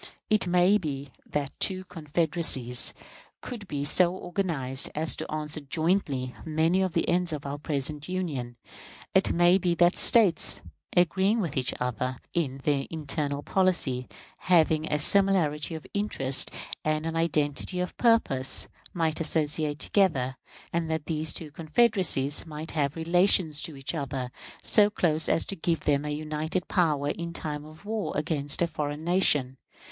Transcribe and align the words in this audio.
It 0.31 0.47
might 0.47 0.81
be 0.81 1.11
that 1.27 1.51
two 1.59 1.83
confederacies 1.83 2.95
could 3.39 3.67
be 3.67 3.83
so 3.83 4.15
organized 4.15 4.89
as 4.95 5.15
to 5.17 5.31
answer 5.31 5.59
jointly 5.59 6.33
many 6.43 6.81
of 6.81 6.93
the 6.93 7.07
ends 7.07 7.31
of 7.31 7.45
our 7.45 7.59
present 7.59 8.09
Union; 8.09 8.55
it 9.13 9.31
might 9.31 9.61
be 9.61 9.75
that 9.75 9.99
States, 9.99 10.63
agreeing 10.97 11.39
with 11.39 11.55
each 11.55 11.71
other 11.79 12.17
in 12.33 12.61
their 12.63 12.87
internal 12.89 13.43
policy 13.43 14.07
having 14.39 14.91
a 14.91 14.97
similarity 14.97 15.75
of 15.75 15.85
interests 15.93 16.51
and 16.83 17.05
an 17.05 17.15
identity 17.15 17.79
of 17.79 17.95
purpose 17.97 18.67
might 18.95 19.21
associate 19.21 19.77
together, 19.77 20.35
and 20.73 20.89
that 20.89 21.05
these 21.05 21.31
two 21.31 21.51
confederacies 21.51 22.43
might 22.47 22.71
have 22.71 22.95
relations 22.95 23.61
to 23.61 23.77
each 23.77 23.93
other 23.93 24.31
so 24.63 24.89
close 24.89 25.29
as 25.29 25.45
to 25.45 25.55
give 25.55 25.81
them 25.81 26.05
a 26.05 26.09
united 26.09 26.67
power 26.67 27.09
in 27.11 27.33
time 27.33 27.63
of 27.65 27.85
war 27.85 28.13
against 28.17 28.63
any 28.63 28.67
foreign 28.67 29.03
nation. 29.03 29.57